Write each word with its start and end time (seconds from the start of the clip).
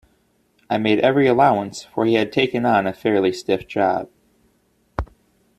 I 0.67 0.79
made 0.79 0.97
every 1.01 1.27
allowance, 1.27 1.83
for 1.83 2.05
he 2.05 2.15
had 2.15 2.31
taken 2.31 2.65
on 2.65 2.87
a 2.87 2.91
fairly 2.91 3.31
stiff 3.31 3.67
job. 3.67 4.09